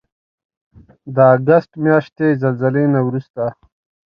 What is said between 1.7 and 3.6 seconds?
د میاشتې د زلزلې نه وروسته